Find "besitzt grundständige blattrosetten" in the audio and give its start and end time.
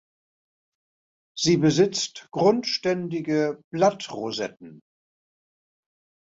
1.57-4.79